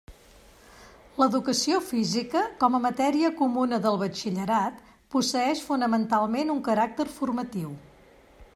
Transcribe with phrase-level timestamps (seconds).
[1.23, 4.81] L'Educació Física, com a matèria comuna del Batxillerat,
[5.17, 7.77] posseïx fonamentalment un caràcter formatiu.